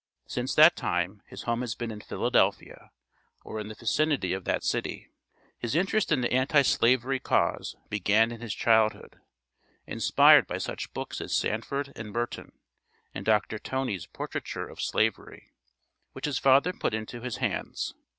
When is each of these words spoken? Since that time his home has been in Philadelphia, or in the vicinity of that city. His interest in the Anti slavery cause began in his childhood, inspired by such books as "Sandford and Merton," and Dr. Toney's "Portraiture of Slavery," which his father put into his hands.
Since 0.25 0.55
that 0.55 0.75
time 0.75 1.21
his 1.27 1.43
home 1.43 1.61
has 1.61 1.75
been 1.75 1.91
in 1.91 2.01
Philadelphia, 2.01 2.89
or 3.43 3.59
in 3.59 3.67
the 3.67 3.75
vicinity 3.75 4.33
of 4.33 4.45
that 4.45 4.63
city. 4.63 5.11
His 5.59 5.75
interest 5.75 6.11
in 6.11 6.21
the 6.21 6.33
Anti 6.33 6.63
slavery 6.63 7.19
cause 7.19 7.75
began 7.87 8.31
in 8.31 8.41
his 8.41 8.55
childhood, 8.55 9.19
inspired 9.85 10.47
by 10.47 10.57
such 10.57 10.91
books 10.95 11.21
as 11.21 11.35
"Sandford 11.37 11.93
and 11.95 12.09
Merton," 12.11 12.53
and 13.13 13.23
Dr. 13.23 13.59
Toney's 13.59 14.07
"Portraiture 14.07 14.67
of 14.67 14.81
Slavery," 14.81 15.51
which 16.13 16.25
his 16.25 16.39
father 16.39 16.73
put 16.73 16.95
into 16.95 17.21
his 17.21 17.35
hands. 17.37 17.93